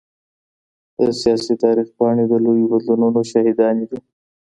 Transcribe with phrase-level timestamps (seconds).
[0.97, 3.99] د سياسي تاريخ پاڼي د لويو بدلونونو شاهداني دي.